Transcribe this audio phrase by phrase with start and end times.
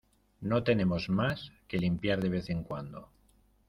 [0.39, 3.07] No tenemos más que limpiar de vez en cuando.